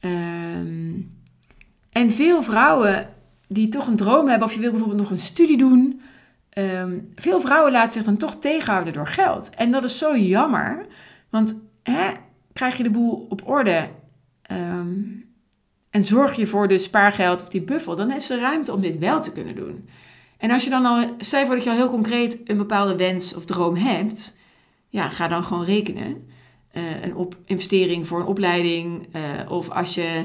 Ehm, 0.00 1.00
en 1.90 2.12
veel 2.12 2.42
vrouwen 2.42 3.08
die 3.52 3.68
toch 3.68 3.86
een 3.86 3.96
droom 3.96 4.28
hebben, 4.28 4.48
of 4.48 4.54
je 4.54 4.60
wil 4.60 4.70
bijvoorbeeld 4.70 5.00
nog 5.00 5.10
een 5.10 5.16
studie 5.16 5.56
doen. 5.56 6.00
veel 7.14 7.40
vrouwen 7.40 7.72
laten 7.72 7.92
zich 7.92 8.04
dan 8.04 8.16
toch 8.16 8.34
tegenhouden 8.34 8.92
door 8.92 9.06
geld. 9.06 9.50
En 9.50 9.70
dat 9.70 9.84
is 9.84 9.98
zo 9.98 10.16
jammer. 10.16 10.86
Want 11.30 11.62
hè, 11.82 12.10
krijg 12.52 12.76
je 12.76 12.82
de 12.82 12.90
boel 12.90 13.26
op 13.28 13.48
orde 13.48 13.88
en 15.92 16.04
zorg 16.04 16.36
je 16.36 16.46
voor 16.46 16.68
de 16.68 16.78
spaargeld 16.78 17.42
of 17.42 17.48
die 17.48 17.62
buffel, 17.62 17.96
dan 17.96 18.12
is 18.12 18.30
er 18.30 18.40
ruimte 18.40 18.72
om 18.72 18.80
dit 18.80 18.98
wel 18.98 19.20
te 19.22 19.32
kunnen 19.32 19.54
doen. 19.54 19.88
En 20.38 20.50
als 20.50 20.64
je 20.64 20.70
dan 20.70 20.84
al, 20.84 21.06
stel 21.18 21.46
voor 21.46 21.54
dat 21.54 21.64
je 21.64 21.70
al 21.70 21.76
heel 21.76 21.88
concreet 21.88 22.40
een 22.44 22.56
bepaalde 22.56 22.96
wens 22.96 23.34
of 23.34 23.44
droom 23.44 23.74
hebt, 23.76 24.36
ja, 24.88 25.08
ga 25.08 25.28
dan 25.28 25.44
gewoon 25.44 25.64
rekenen. 25.64 26.30
Uh, 26.72 27.02
een 27.02 27.14
op, 27.14 27.36
investering 27.44 28.06
voor 28.06 28.20
een 28.20 28.26
opleiding, 28.26 29.06
uh, 29.16 29.50
of 29.50 29.70
als 29.70 29.94
je 29.94 30.24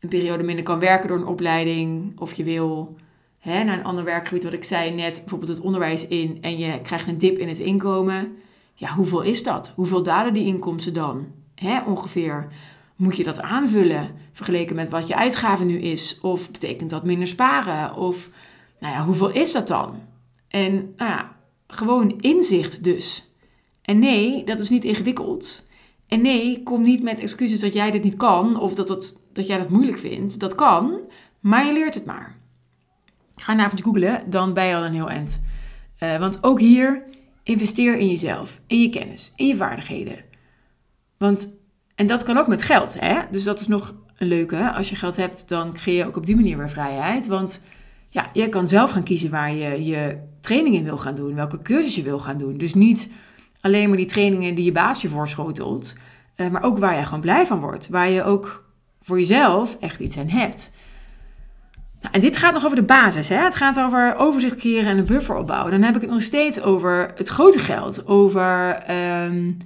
een 0.00 0.08
periode 0.08 0.42
minder 0.42 0.64
kan 0.64 0.78
werken 0.78 1.08
door 1.08 1.18
een 1.18 1.26
opleiding, 1.26 2.20
of 2.20 2.32
je 2.32 2.44
wil 2.44 2.96
hè, 3.38 3.64
naar 3.64 3.78
een 3.78 3.84
ander 3.84 4.04
werkgebied, 4.04 4.44
wat 4.44 4.52
ik 4.52 4.64
zei 4.64 4.94
net, 4.94 5.18
bijvoorbeeld 5.20 5.50
het 5.50 5.60
onderwijs 5.60 6.08
in, 6.08 6.38
en 6.40 6.58
je 6.58 6.80
krijgt 6.80 7.06
een 7.06 7.18
dip 7.18 7.38
in 7.38 7.48
het 7.48 7.58
inkomen. 7.58 8.36
Ja, 8.74 8.94
hoeveel 8.94 9.22
is 9.22 9.42
dat? 9.42 9.72
Hoeveel 9.74 10.02
dalen 10.02 10.34
die 10.34 10.46
inkomsten 10.46 10.94
dan? 10.94 11.26
Hè, 11.54 11.80
ongeveer. 11.80 12.48
Moet 12.96 13.16
je 13.16 13.24
dat 13.24 13.40
aanvullen 13.40 14.10
vergeleken 14.32 14.76
met 14.76 14.88
wat 14.88 15.08
je 15.08 15.16
uitgave 15.16 15.64
nu 15.64 15.78
is? 15.78 16.18
Of 16.20 16.50
betekent 16.50 16.90
dat 16.90 17.04
minder 17.04 17.26
sparen? 17.26 17.94
Of 17.94 18.30
nou 18.80 18.94
ja, 18.94 19.04
hoeveel 19.04 19.30
is 19.30 19.52
dat 19.52 19.68
dan? 19.68 20.00
En 20.48 20.94
nou 20.96 21.20
gewoon 21.66 22.20
inzicht 22.20 22.84
dus. 22.84 23.32
En 23.82 23.98
nee, 23.98 24.44
dat 24.44 24.60
is 24.60 24.68
niet 24.68 24.84
ingewikkeld. 24.84 25.66
En 26.08 26.20
nee, 26.20 26.62
kom 26.62 26.82
niet 26.82 27.02
met 27.02 27.20
excuses 27.20 27.60
dat 27.60 27.72
jij 27.74 27.90
dit 27.90 28.02
niet 28.02 28.16
kan 28.16 28.60
of 28.60 28.74
dat, 28.74 28.88
dat, 28.88 29.20
dat 29.38 29.46
jij 29.46 29.58
dat 29.58 29.68
moeilijk 29.68 29.98
vindt. 29.98 30.40
Dat 30.40 30.54
kan, 30.54 31.00
maar 31.40 31.66
je 31.66 31.72
leert 31.72 31.94
het 31.94 32.04
maar. 32.04 32.36
Ga 33.36 33.52
een 33.52 33.60
avondje 33.60 33.84
googlen, 33.84 34.22
dan 34.30 34.52
ben 34.52 34.64
je 34.64 34.74
al 34.74 34.84
een 34.84 34.92
heel 34.92 35.10
eind. 35.10 35.42
Uh, 36.02 36.18
want 36.18 36.42
ook 36.42 36.60
hier, 36.60 37.02
investeer 37.42 37.96
in 37.96 38.08
jezelf, 38.08 38.60
in 38.66 38.80
je 38.80 38.88
kennis, 38.88 39.32
in 39.36 39.46
je 39.46 39.56
vaardigheden. 39.56 40.18
Want, 41.18 41.60
en 41.94 42.06
dat 42.06 42.22
kan 42.22 42.38
ook 42.38 42.46
met 42.46 42.62
geld, 42.62 43.00
hè? 43.00 43.20
Dus 43.30 43.44
dat 43.44 43.60
is 43.60 43.66
nog 43.66 43.94
een 44.16 44.28
leuke. 44.28 44.72
Als 44.72 44.88
je 44.88 44.96
geld 44.96 45.16
hebt, 45.16 45.48
dan 45.48 45.72
creëer 45.72 45.96
je 45.96 46.06
ook 46.06 46.16
op 46.16 46.26
die 46.26 46.36
manier 46.36 46.58
weer 46.58 46.70
vrijheid. 46.70 47.26
Want 47.26 47.64
ja, 48.08 48.30
jij 48.32 48.48
kan 48.48 48.66
zelf 48.66 48.90
gaan 48.90 49.02
kiezen 49.02 49.30
waar 49.30 49.54
je 49.54 49.84
je 49.84 50.18
training 50.40 50.74
in 50.74 50.84
wil 50.84 50.98
gaan 50.98 51.14
doen, 51.14 51.34
welke 51.34 51.62
cursus 51.62 51.94
je 51.94 52.02
wil 52.02 52.18
gaan 52.18 52.38
doen. 52.38 52.56
Dus 52.56 52.74
niet 52.74 53.12
alleen 53.60 53.88
maar 53.88 53.96
die 53.96 54.06
trainingen 54.06 54.54
die 54.54 54.64
je 54.64 54.72
baas 54.72 55.02
je 55.02 55.08
voorschotelt, 55.08 55.94
uh, 56.36 56.48
maar 56.48 56.62
ook 56.62 56.78
waar 56.78 56.98
je 56.98 57.04
gewoon 57.04 57.20
blij 57.20 57.46
van 57.46 57.60
wordt, 57.60 57.88
waar 57.88 58.08
je 58.08 58.22
ook 58.22 58.66
voor 59.08 59.18
jezelf 59.18 59.76
echt 59.80 60.00
iets 60.00 60.18
aan 60.18 60.28
hebt. 60.28 60.72
Nou, 62.00 62.14
en 62.14 62.20
dit 62.20 62.36
gaat 62.36 62.52
nog 62.52 62.64
over 62.64 62.76
de 62.76 62.82
basis. 62.82 63.28
Hè? 63.28 63.36
Het 63.36 63.56
gaat 63.56 63.80
over 63.80 64.16
overzicht 64.16 64.54
creëren 64.54 64.90
en 64.90 64.98
een 64.98 65.04
buffer 65.04 65.36
opbouwen. 65.36 65.70
Dan 65.70 65.82
heb 65.82 65.94
ik 65.94 66.00
het 66.00 66.10
nog 66.10 66.22
steeds 66.22 66.62
over 66.62 67.12
het 67.14 67.28
grote 67.28 67.58
geld, 67.58 68.06
over 68.06 68.82
um, 69.24 69.56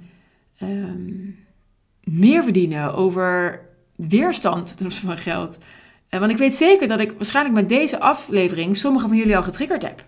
um, 0.61 1.45
meer 2.03 2.43
verdienen, 2.43 2.93
over 2.93 3.61
weerstand 3.95 4.77
ten 4.77 4.85
opzichte 4.85 5.07
van 5.07 5.17
geld. 5.17 5.59
Eh, 6.09 6.19
want 6.19 6.31
ik 6.31 6.37
weet 6.37 6.55
zeker 6.55 6.87
dat 6.87 6.99
ik 6.99 7.11
waarschijnlijk 7.17 7.55
met 7.55 7.69
deze 7.69 7.99
aflevering 7.99 8.77
sommige 8.77 9.07
van 9.07 9.17
jullie 9.17 9.35
al 9.35 9.43
getriggerd 9.43 9.81
heb. 9.81 10.05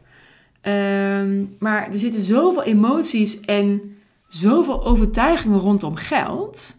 Ehm, 0.61 1.45
maar 1.59 1.91
er 1.91 1.97
zitten 1.97 2.21
zoveel 2.21 2.63
emoties 2.63 3.39
en 3.39 3.97
zoveel 4.27 4.85
overtuigingen 4.85 5.59
rondom 5.59 5.95
geld. 5.95 6.77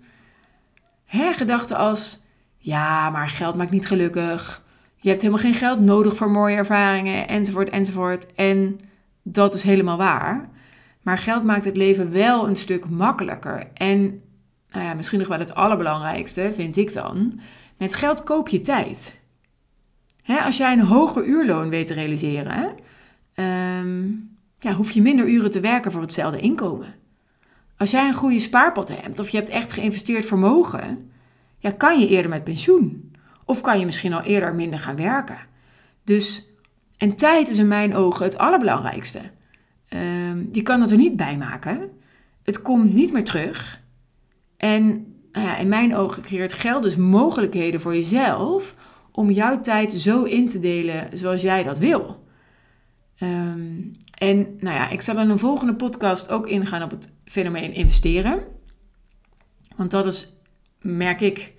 Hè, 1.05 1.33
gedachten 1.33 1.77
als: 1.77 2.25
ja, 2.67 3.11
maar 3.11 3.29
geld 3.29 3.57
maakt 3.57 3.71
niet 3.71 3.87
gelukkig. 3.87 4.63
Je 4.97 5.09
hebt 5.09 5.21
helemaal 5.21 5.43
geen 5.43 5.55
geld 5.55 5.81
nodig 5.81 6.17
voor 6.17 6.31
mooie 6.31 6.57
ervaringen, 6.57 7.29
enzovoort, 7.29 7.69
enzovoort. 7.69 8.35
En 8.35 8.79
dat 9.23 9.55
is 9.55 9.63
helemaal 9.63 9.97
waar. 9.97 10.49
Maar 11.03 11.19
geld 11.19 11.45
maakt 11.45 11.65
het 11.65 11.77
leven 11.77 12.13
wel 12.13 12.49
een 12.49 12.57
stuk 12.57 12.89
makkelijker. 12.89 13.67
En 13.75 14.23
nou 14.71 14.85
ja, 14.85 14.95
misschien 14.95 15.19
nog 15.19 15.29
wel 15.29 15.39
het 15.39 15.55
allerbelangrijkste, 15.55 16.53
vind 16.53 16.77
ik 16.77 16.93
dan. 16.93 17.41
Met 17.77 17.95
geld 17.95 18.25
koop 18.25 18.49
je 18.49 18.61
tijd. 18.61 19.21
Hè, 20.23 20.39
als 20.39 20.57
jij 20.57 20.73
een 20.73 20.81
hoger 20.81 21.25
uurloon 21.25 21.69
weet 21.69 21.87
te 21.87 21.95
realiseren, 21.95 22.75
ehm, 23.35 24.05
ja, 24.59 24.73
hoef 24.73 24.91
je 24.91 25.03
minder 25.03 25.29
uren 25.29 25.51
te 25.51 25.61
werken 25.61 25.93
voor 25.93 26.01
hetzelfde 26.01 26.41
inkomen. 26.41 26.95
Als 27.77 27.91
jij 27.91 28.09
een 28.09 28.15
goede 28.15 28.41
spaarpot 28.41 29.03
hebt 29.03 29.19
of 29.19 29.29
je 29.29 29.37
hebt 29.37 29.49
echt 29.49 29.73
geïnvesteerd 29.73 30.27
vermogen, 30.27 31.11
ja, 31.59 31.71
kan 31.71 32.01
je 32.01 32.09
eerder 32.09 32.31
met 32.31 32.45
pensioen. 32.45 33.15
Of 33.45 33.61
kan 33.61 33.79
je 33.79 33.85
misschien 33.85 34.13
al 34.13 34.23
eerder 34.23 34.55
minder 34.55 34.79
gaan 34.79 34.97
werken. 34.97 35.39
Dus, 36.05 36.45
en 36.97 37.17
tijd 37.17 37.49
is 37.49 37.59
in 37.59 37.69
mijn 37.69 37.95
ogen 37.95 38.25
het 38.25 38.39
allerbelangrijkste. 38.39 39.21
Um, 39.89 40.49
je 40.53 40.63
kan 40.63 40.81
dat 40.81 40.91
er 40.91 40.97
niet 40.97 41.17
bij 41.17 41.37
maken. 41.37 41.91
Het 42.43 42.63
komt 42.63 42.95
niet 42.95 43.13
meer 43.13 43.25
terug. 43.25 43.81
En 44.57 44.87
nou 45.33 45.47
ja, 45.47 45.57
in 45.57 45.69
mijn 45.69 45.97
ogen 45.97 46.23
creëert 46.23 46.53
geld 46.53 46.83
dus 46.83 46.97
mogelijkheden 46.97 47.81
voor 47.81 47.95
jezelf 47.95 48.75
om 49.13 49.31
jouw 49.31 49.61
tijd 49.61 49.93
zo 49.93 50.23
in 50.23 50.49
te 50.49 50.61
delen 50.61 51.09
zoals 51.19 51.43
jij 51.43 51.63
dat 51.63 51.79
wil. 51.79 52.25
Ehm, 53.19 53.83
en 54.15 54.57
nou 54.59 54.77
ja, 54.77 54.89
ik 54.89 55.01
zal 55.01 55.19
in 55.19 55.31
een 55.31 55.39
volgende 55.39 55.75
podcast 55.75 56.31
ook 56.31 56.47
ingaan 56.47 56.83
op 56.83 56.91
het 56.91 57.17
fenomeen 57.25 57.73
investeren. 57.73 58.43
Want 59.77 59.91
dat 59.91 60.07
is, 60.07 60.36
merk 60.87 61.21
ik, 61.21 61.53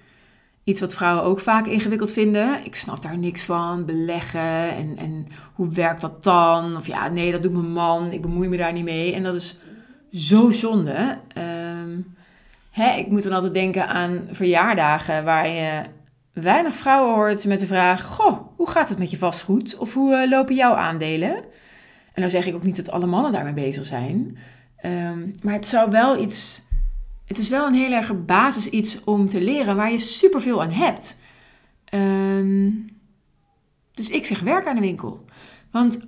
iets 0.64 0.80
wat 0.80 0.96
vrouwen 0.96 1.24
ook 1.24 1.40
vaak 1.40 1.66
ingewikkeld 1.66 2.12
vinden. 2.12 2.66
Ik 2.66 2.76
snap 2.76 3.02
daar 3.02 3.18
niks 3.18 3.42
van, 3.42 3.86
beleggen 3.86 4.76
en, 4.76 4.98
en 4.98 5.28
hoe 5.54 5.70
werkt 5.70 6.02
dat 6.02 6.24
dan? 6.24 6.76
Of 6.76 6.88
ja, 6.88 7.08
nee, 7.08 7.32
dat 7.32 7.44
doet 7.44 7.54
mijn 7.54 7.72
man, 7.72 8.12
ik 8.12 8.22
bemoei 8.22 8.48
me 8.50 8.58
daar 8.58 8.74
niet 8.74 8.84
mee. 8.84 9.14
En 9.14 9.24
dat 9.24 9.36
is 9.36 9.58
zo 10.12 10.50
zonde. 10.50 11.18
Um, 11.38 12.16
Hè, 12.78 12.98
ik 12.98 13.08
moet 13.08 13.24
dan 13.24 13.34
altijd 13.34 13.54
denken 13.54 13.88
aan 13.88 14.28
verjaardagen 14.32 15.24
waar 15.24 15.48
je 15.48 15.82
weinig 16.34 16.74
vrouwen 16.74 17.16
hoort 17.16 17.46
met 17.46 17.60
de 17.60 17.66
vraag: 17.66 18.04
Goh, 18.04 18.40
hoe 18.56 18.70
gaat 18.70 18.90
het 18.90 18.98
met 18.98 19.12
je 19.12 19.18
vastgoed? 19.18 19.78
Of 19.78 19.94
hoe 19.94 20.16
uh, 20.16 20.30
lopen 20.30 20.56
jouw 20.56 20.74
aandelen? 20.74 21.36
En 22.14 22.22
dan 22.22 22.30
zeg 22.30 22.46
ik 22.46 22.56
ook 22.56 22.64
niet 22.64 22.76
dat 22.76 22.92
alle 22.92 23.06
mannen 23.06 23.32
daarmee 23.32 23.54
bezig 23.54 23.86
zijn. 23.86 24.38
Um, 24.86 25.34
maar 25.42 25.54
het 25.54 25.66
zou 25.66 25.92
wel 25.92 26.22
iets. 26.22 26.66
Het 27.28 27.38
is 27.38 27.50
wel 27.50 27.68
een 27.68 27.74
heel 27.74 27.92
erg 27.92 28.26
basis 28.26 28.70
iets 28.70 29.04
om 29.04 29.30
te 29.30 29.42
leren 29.42 29.76
waar 29.76 29.92
je 29.92 30.00
superveel 30.00 30.62
aan 30.62 30.72
hebt. 30.72 31.20
Um, 31.94 32.90
dus 33.92 34.10
ik 34.10 34.26
zeg 34.26 34.40
werk 34.40 34.66
aan 34.66 34.76
de 34.76 34.82
winkel. 34.82 35.26
Want 35.72 36.08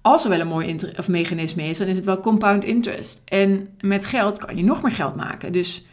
als 0.00 0.24
er 0.24 0.30
wel 0.30 0.40
een 0.40 0.46
mooi 0.46 0.76
of 0.96 1.08
mechanisme 1.08 1.62
is, 1.62 1.78
dan 1.78 1.86
is 1.86 1.96
het 1.96 2.04
wel 2.04 2.20
compound 2.20 2.64
interest. 2.64 3.22
En 3.24 3.68
met 3.80 4.06
geld 4.06 4.38
kan 4.38 4.56
je 4.56 4.64
nog 4.64 4.82
meer 4.82 4.92
geld 4.92 5.16
maken. 5.16 5.52
Dus 5.52 5.84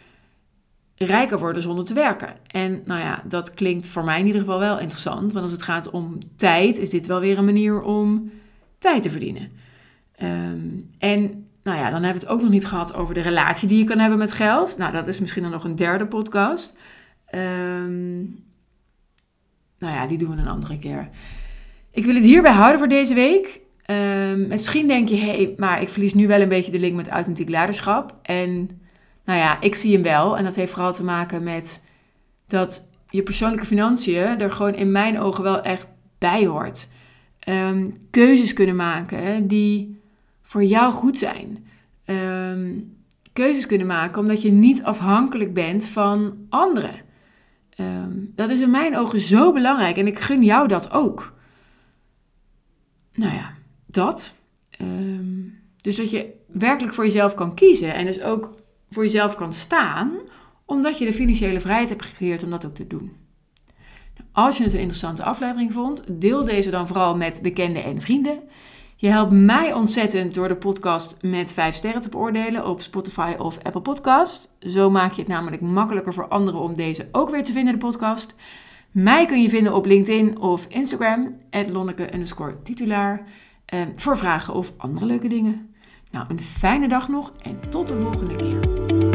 rijker 0.95 1.39
worden 1.39 1.61
zonder 1.61 1.85
te 1.85 1.93
werken. 1.93 2.35
En 2.47 2.81
nou 2.85 2.99
ja, 2.99 3.23
dat 3.25 3.53
klinkt 3.53 3.87
voor 3.87 4.03
mij 4.03 4.19
in 4.19 4.25
ieder 4.25 4.41
geval 4.41 4.59
wel 4.59 4.79
interessant. 4.79 5.31
Want 5.31 5.43
als 5.43 5.51
het 5.51 5.63
gaat 5.63 5.89
om 5.89 6.17
tijd, 6.35 6.77
is 6.77 6.89
dit 6.89 7.07
wel 7.07 7.19
weer 7.19 7.37
een 7.37 7.45
manier 7.45 7.81
om 7.81 8.31
tijd 8.77 9.03
te 9.03 9.09
verdienen. 9.09 9.51
Ehm, 10.15 10.59
en 10.97 11.42
nou 11.63 11.77
ja, 11.77 11.89
dan 11.89 12.03
hebben 12.03 12.21
we 12.21 12.27
het 12.27 12.35
ook 12.35 12.41
nog 12.41 12.49
niet 12.49 12.65
gehad 12.65 12.93
over 12.93 13.13
de 13.13 13.21
relatie 13.21 13.67
die 13.67 13.77
je 13.77 13.83
kan 13.83 13.99
hebben 13.99 14.17
met 14.17 14.31
geld. 14.31 14.77
Nou, 14.77 14.93
dat 14.93 15.07
is 15.07 15.19
misschien 15.19 15.43
dan 15.43 15.51
nog 15.51 15.63
een 15.63 15.75
derde 15.75 16.05
podcast. 16.05 16.75
Um, 17.35 18.45
nou 19.79 19.93
ja, 19.93 20.07
die 20.07 20.17
doen 20.17 20.35
we 20.35 20.41
een 20.41 20.47
andere 20.47 20.79
keer. 20.79 21.09
Ik 21.91 22.05
wil 22.05 22.15
het 22.15 22.23
hierbij 22.23 22.51
houden 22.51 22.79
voor 22.79 22.87
deze 22.87 23.13
week. 23.13 23.61
Um, 23.85 24.47
misschien 24.47 24.87
denk 24.87 25.09
je, 25.09 25.15
hé, 25.15 25.25
hey, 25.25 25.53
maar 25.57 25.81
ik 25.81 25.89
verlies 25.89 26.13
nu 26.13 26.27
wel 26.27 26.41
een 26.41 26.49
beetje 26.49 26.71
de 26.71 26.79
link 26.79 26.95
met 26.95 27.07
authentiek 27.07 27.49
leiderschap. 27.49 28.15
En 28.21 28.81
nou 29.25 29.39
ja, 29.39 29.61
ik 29.61 29.75
zie 29.75 29.93
hem 29.93 30.03
wel. 30.03 30.37
En 30.37 30.43
dat 30.43 30.55
heeft 30.55 30.71
vooral 30.71 30.93
te 30.93 31.03
maken 31.03 31.43
met 31.43 31.83
dat 32.47 32.89
je 33.09 33.23
persoonlijke 33.23 33.65
financiën 33.65 34.39
er 34.39 34.51
gewoon 34.51 34.75
in 34.75 34.91
mijn 34.91 35.19
ogen 35.19 35.43
wel 35.43 35.61
echt 35.61 35.87
bij 36.17 36.45
hoort. 36.45 36.87
Ehm, 37.39 37.89
keuzes 38.09 38.53
kunnen 38.53 38.75
maken 38.75 39.47
die 39.47 40.01
voor 40.53 40.63
jou 40.63 40.93
goed 40.93 41.17
zijn. 41.17 41.67
Ehm, 42.05 42.79
keuzes 43.33 43.65
kunnen 43.65 43.87
maken 43.87 44.21
omdat 44.21 44.41
je 44.41 44.51
niet 44.51 44.83
afhankelijk 44.83 45.53
bent 45.53 45.85
van 45.85 46.45
anderen. 46.49 46.95
Ehm, 47.69 48.11
dat 48.35 48.49
is 48.49 48.61
in 48.61 48.71
mijn 48.71 48.97
ogen 48.97 49.19
zo 49.19 49.53
belangrijk 49.53 49.97
en 49.97 50.07
ik 50.07 50.19
gun 50.19 50.43
jou 50.43 50.67
dat 50.67 50.91
ook. 50.91 51.33
Nou 53.13 53.33
ja, 53.33 53.53
dat. 53.85 54.33
dus 55.81 55.95
dat 55.95 56.09
je 56.09 56.33
werkelijk 56.47 56.93
voor 56.93 57.03
jezelf 57.03 57.33
kan 57.33 57.55
kiezen 57.55 57.93
en 57.93 58.05
dus 58.05 58.21
ook 58.21 58.55
voor 58.89 59.03
jezelf 59.03 59.35
kan 59.35 59.53
staan, 59.53 60.11
omdat 60.65 60.97
je 60.97 61.05
de 61.05 61.13
financiële 61.13 61.59
vrijheid 61.59 61.89
hebt 61.89 62.05
gecreëerd 62.05 62.43
om 62.43 62.49
dat 62.49 62.65
ook 62.65 62.75
te 62.75 62.87
doen. 62.87 63.11
Nou, 64.15 64.29
als 64.31 64.57
je 64.57 64.63
het 64.63 64.73
een 64.73 64.79
interessante 64.79 65.23
aflevering 65.23 65.73
vond, 65.73 66.03
deel 66.21 66.43
deze 66.43 66.69
dan 66.69 66.87
vooral 66.87 67.17
met 67.17 67.41
bekenden 67.41 67.83
en 67.83 68.01
vrienden. 68.01 68.43
Je 69.03 69.09
helpt 69.09 69.31
mij 69.31 69.73
ontzettend 69.73 70.33
door 70.33 70.47
de 70.47 70.55
podcast 70.55 71.17
met 71.21 71.53
5 71.53 71.75
sterren 71.75 72.01
te 72.01 72.09
beoordelen 72.09 72.67
op 72.67 72.81
Spotify 72.81 73.35
of 73.37 73.63
Apple 73.63 73.81
Podcast. 73.81 74.55
Zo 74.59 74.89
maak 74.89 75.11
je 75.11 75.21
het 75.21 75.29
namelijk 75.29 75.61
makkelijker 75.61 76.13
voor 76.13 76.27
anderen 76.27 76.59
om 76.59 76.73
deze 76.73 77.07
ook 77.11 77.29
weer 77.29 77.43
te 77.43 77.51
vinden, 77.51 77.73
de 77.73 77.79
podcast. 77.79 78.35
Mij 78.91 79.25
kun 79.25 79.41
je 79.41 79.49
vinden 79.49 79.73
op 79.73 79.85
LinkedIn 79.85 80.39
of 80.39 80.65
Instagram, 80.69 81.35
lonneke 81.71 82.09
titulaar, 82.63 83.21
eh, 83.65 83.81
voor 83.95 84.17
vragen 84.17 84.53
of 84.53 84.73
andere 84.77 85.05
leuke 85.05 85.27
dingen. 85.27 85.75
Nou, 86.11 86.25
een 86.29 86.41
fijne 86.41 86.87
dag 86.87 87.09
nog 87.09 87.33
en 87.41 87.59
tot 87.69 87.87
de 87.87 87.97
volgende 87.97 88.35
keer. 88.35 89.12